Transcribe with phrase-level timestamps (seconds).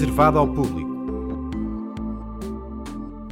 [0.00, 0.88] reservado ao público.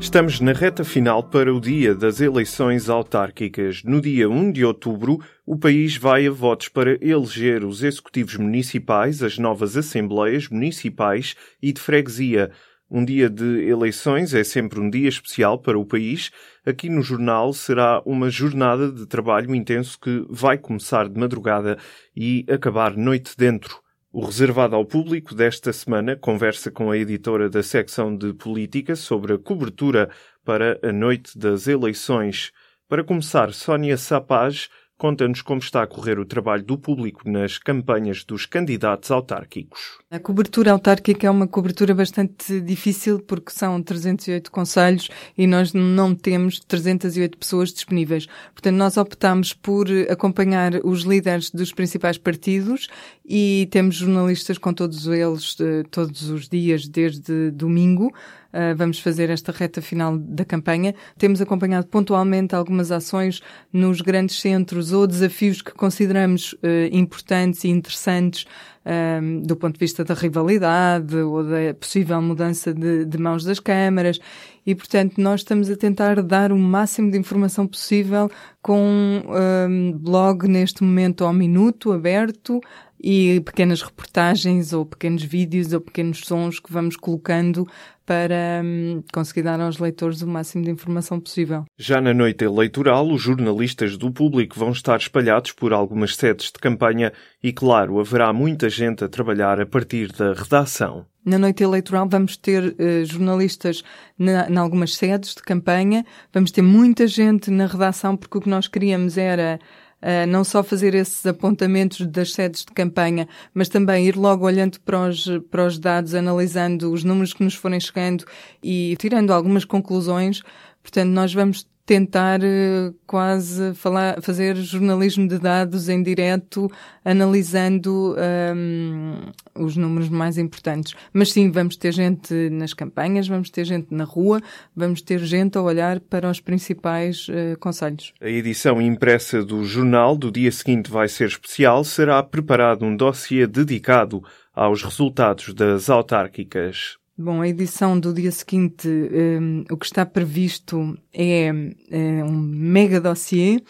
[0.00, 3.82] Estamos na reta final para o dia das eleições autárquicas.
[3.84, 9.22] No dia 1 de outubro, o país vai a votos para eleger os executivos municipais,
[9.22, 12.50] as novas assembleias municipais e de freguesia.
[12.90, 16.30] Um dia de eleições é sempre um dia especial para o país.
[16.64, 21.76] Aqui no jornal será uma jornada de trabalho intenso que vai começar de madrugada
[22.16, 23.83] e acabar noite dentro.
[24.16, 29.32] O reservado ao público desta semana conversa com a editora da secção de política sobre
[29.32, 30.08] a cobertura
[30.44, 32.52] para a noite das eleições.
[32.88, 38.24] Para começar, Sónia Sapaz conta-nos como está a correr o trabalho do público nas campanhas
[38.24, 39.98] dos candidatos autárquicos.
[40.10, 46.14] A cobertura autárquica é uma cobertura bastante difícil porque são 308 conselhos e nós não
[46.14, 48.26] temos 308 pessoas disponíveis.
[48.52, 52.88] Portanto, nós optamos por acompanhar os líderes dos principais partidos
[53.24, 58.12] e temos jornalistas com todos eles eh, todos os dias desde domingo
[58.54, 60.94] Uh, vamos fazer esta reta final da campanha.
[61.18, 66.58] Temos acompanhado pontualmente algumas ações nos grandes centros ou desafios que consideramos uh,
[66.92, 68.46] importantes e interessantes
[68.86, 73.58] um, do ponto de vista da rivalidade ou da possível mudança de, de mãos das
[73.58, 74.20] câmaras.
[74.64, 78.30] E, portanto, nós estamos a tentar dar o máximo de informação possível
[78.62, 82.60] com um blog neste momento ao minuto, aberto,
[83.06, 87.68] e pequenas reportagens ou pequenos vídeos ou pequenos sons que vamos colocando
[88.06, 91.66] para hum, conseguir dar aos leitores o máximo de informação possível.
[91.76, 96.58] Já na noite eleitoral, os jornalistas do público vão estar espalhados por algumas sedes de
[96.58, 101.04] campanha e, claro, haverá muita gente a trabalhar a partir da redação.
[101.26, 103.82] Na noite eleitoral vamos ter uh, jornalistas
[104.18, 108.66] em algumas sedes de campanha, vamos ter muita gente na redação porque o que nós
[108.66, 109.58] queríamos era
[110.04, 114.78] uh, não só fazer esses apontamentos das sedes de campanha, mas também ir logo olhando
[114.80, 118.24] para os, para os dados, analisando os números que nos forem chegando
[118.62, 120.42] e tirando algumas conclusões.
[120.82, 126.70] Portanto, nós vamos tentar uh, quase falar, fazer jornalismo de dados em direto,
[127.04, 128.16] analisando
[128.56, 129.18] um,
[129.54, 130.94] os números mais importantes.
[131.12, 134.40] Mas sim, vamos ter gente nas campanhas, vamos ter gente na rua,
[134.74, 138.14] vamos ter gente a olhar para os principais uh, conselhos.
[138.20, 141.84] A edição impressa do jornal do dia seguinte vai ser especial.
[141.84, 144.22] Será preparado um dossiê dedicado
[144.54, 146.96] aos resultados das autárquicas.
[147.16, 151.46] Bom, a edição do dia seguinte, um, o que está previsto é,
[151.88, 153.62] é, um mega dossiê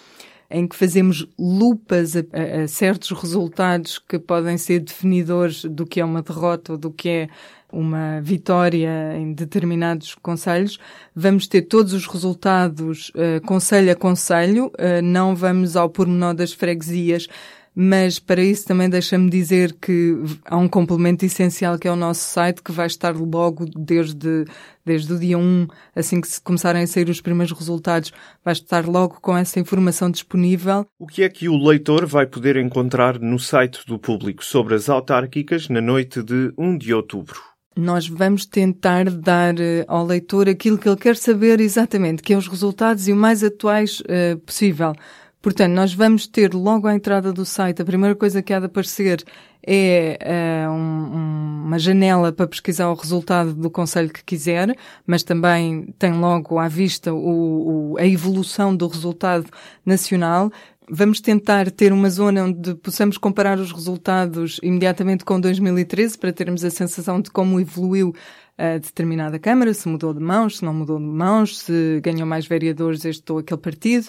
[0.50, 6.00] em que fazemos lupas a, a, a, certos resultados que podem ser definidores do que
[6.00, 7.28] é uma derrota ou do que é
[7.70, 10.78] uma vitória em determinados conselhos.
[11.14, 16.54] Vamos ter todos os resultados uh, conselho a conselho, uh, não vamos ao pormenor das
[16.54, 17.28] freguesias,
[17.74, 22.20] mas para isso também deixa-me dizer que há um complemento essencial que é o nosso
[22.20, 24.44] site, que vai estar logo desde,
[24.84, 28.12] desde o dia 1, assim que se começarem a sair os primeiros resultados,
[28.44, 30.86] vai estar logo com essa informação disponível.
[30.98, 34.88] O que é que o leitor vai poder encontrar no site do público sobre as
[34.88, 37.54] autárquicas na noite de 1 de outubro?
[37.76, 42.36] nós vamos tentar dar uh, ao leitor aquilo que ele quer saber exatamente, que é
[42.36, 44.92] os resultados e o mais atuais uh, possível.
[45.44, 48.64] Portanto, nós vamos ter logo à entrada do site, a primeira coisa que há de
[48.64, 49.22] aparecer
[49.62, 50.18] é
[50.66, 54.74] uh, um, uma janela para pesquisar o resultado do conselho que quiser,
[55.06, 59.44] mas também tem logo à vista o, o, a evolução do resultado
[59.84, 60.50] nacional.
[60.90, 66.64] Vamos tentar ter uma zona onde possamos comparar os resultados imediatamente com 2013 para termos
[66.64, 68.14] a sensação de como evoluiu
[68.56, 72.46] a determinada Câmara, se mudou de mãos, se não mudou de mãos, se ganhou mais
[72.46, 74.08] vereadores este ou aquele partido.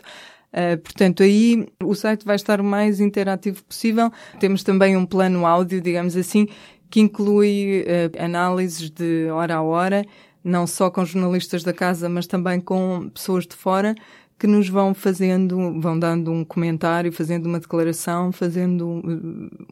[0.56, 4.10] Uh, portanto, aí o site vai estar o mais interativo possível.
[4.40, 6.48] Temos também um plano áudio, digamos assim,
[6.90, 10.06] que inclui uh, análises de hora a hora,
[10.42, 13.94] não só com jornalistas da casa, mas também com pessoas de fora
[14.38, 19.02] que nos vão fazendo, vão dando um comentário, fazendo uma declaração, fazendo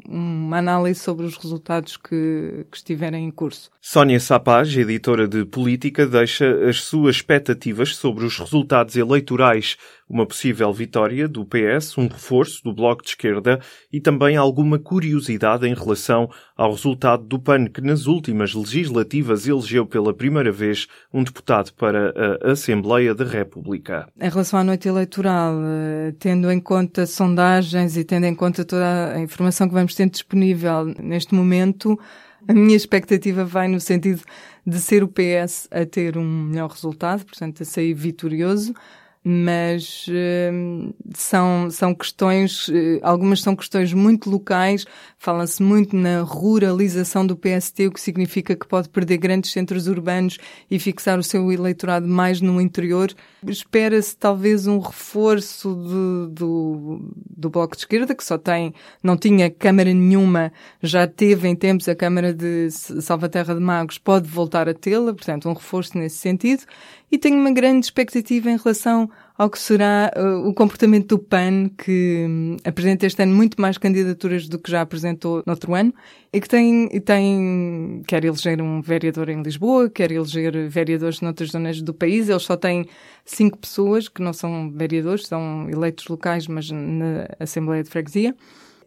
[0.08, 3.70] uma análise sobre os resultados que, que estiverem em curso.
[3.82, 9.76] Sónia Sapaz, editora de Política, deixa as suas expectativas sobre os resultados eleitorais
[10.14, 13.60] uma possível vitória do PS, um reforço do Bloco de Esquerda
[13.92, 19.86] e também alguma curiosidade em relação ao resultado do PAN, que nas últimas legislativas elegeu
[19.86, 24.08] pela primeira vez um deputado para a Assembleia da República.
[24.22, 29.14] Em relação à noite eleitoral, eh, tendo em conta sondagens e tendo em conta toda
[29.16, 32.00] a informação que vamos ter disponível neste momento,
[32.48, 34.22] a minha expectativa vai no sentido
[34.66, 38.74] de ser o PS a ter um melhor resultado, portanto, a sair vitorioso.
[39.24, 44.86] Mas uh, são, são questões, uh, algumas são questões muito locais,
[45.18, 50.38] fala-se muito na ruralização do PST, o que significa que pode perder grandes centros urbanos
[50.70, 53.14] e fixar o seu eleitorado mais no interior.
[53.48, 59.50] Espera-se talvez um reforço de, do, do Bloco de Esquerda, que só tem, não tinha
[59.50, 61.88] Câmara nenhuma, já teve em tempos.
[61.88, 66.64] A Câmara de Salvaterra de Magos, pode voltar a tê-la, portanto um reforço nesse sentido.
[67.12, 71.70] E tenho uma grande expectativa em relação ao que será uh, o comportamento do PAN,
[71.70, 75.94] que um, apresenta este ano muito mais candidaturas do que já apresentou no outro ano,
[76.32, 81.82] e que tem, tem, quer eleger um vereador em Lisboa, quer eleger vereadores noutras zonas
[81.82, 82.30] do país.
[82.30, 82.86] Eles só têm
[83.26, 88.36] cinco pessoas que não são vereadores, são eleitos locais, mas na Assembleia de Freguesia.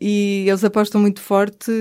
[0.01, 1.73] E eles apostam muito forte,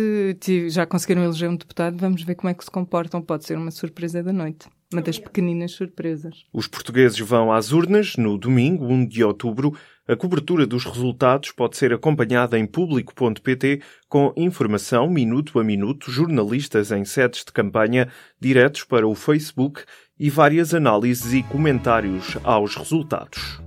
[0.69, 3.21] já conseguiram eleger um deputado, vamos ver como é que se comportam.
[3.21, 4.67] Pode ser uma surpresa da noite.
[4.95, 6.45] Uma das pequeninas surpresas.
[6.53, 9.77] Os portugueses vão às urnas no domingo, 1 de outubro.
[10.07, 16.93] A cobertura dos resultados pode ser acompanhada em público.pt com informação minuto a minuto, jornalistas
[16.93, 18.07] em sedes de campanha,
[18.39, 19.83] diretos para o Facebook
[20.17, 23.61] e várias análises e comentários aos resultados.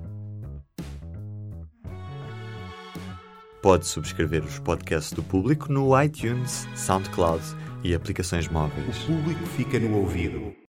[3.61, 7.45] Pode subscrever os podcasts do Público no iTunes, SoundCloud
[7.85, 9.05] e aplicações móveis.
[9.05, 10.67] O público fica no ouvido.